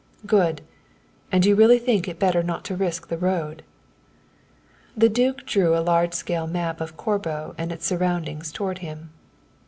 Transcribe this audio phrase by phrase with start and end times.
[0.25, 0.61] "Good
[1.31, 3.61] and you really think it better not to risk the road?"
[4.97, 9.11] The duke drew a large scale map of Corbo and its surroundings towards him.